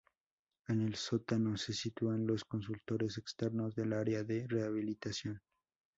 [0.67, 5.39] En el sótano se sitúan los consultorios externos del área de rehabilitación.